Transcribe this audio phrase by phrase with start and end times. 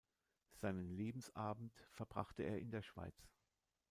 [0.55, 3.29] Seinen Lebensabend verbrachte er in der Schweiz.